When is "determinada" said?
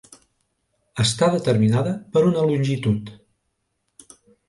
1.35-1.93